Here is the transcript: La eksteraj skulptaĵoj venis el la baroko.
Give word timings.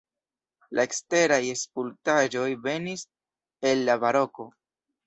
La 0.79 0.85
eksteraj 0.87 1.39
skulptaĵoj 1.65 2.49
venis 2.67 3.07
el 3.73 3.89
la 3.93 4.01
baroko. 4.07 4.53